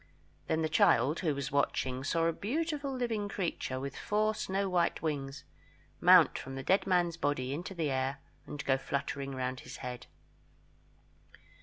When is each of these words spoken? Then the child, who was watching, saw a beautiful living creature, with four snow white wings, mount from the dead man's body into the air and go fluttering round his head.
Then 0.47 0.63
the 0.63 0.67
child, 0.67 1.19
who 1.19 1.35
was 1.35 1.51
watching, 1.51 2.03
saw 2.03 2.25
a 2.25 2.33
beautiful 2.33 2.91
living 2.91 3.29
creature, 3.29 3.79
with 3.79 3.95
four 3.95 4.33
snow 4.33 4.67
white 4.67 5.03
wings, 5.03 5.43
mount 5.99 6.39
from 6.39 6.55
the 6.55 6.63
dead 6.63 6.87
man's 6.87 7.17
body 7.17 7.53
into 7.53 7.75
the 7.75 7.91
air 7.91 8.19
and 8.47 8.65
go 8.65 8.79
fluttering 8.79 9.35
round 9.35 9.59
his 9.59 9.77
head. 9.85 10.07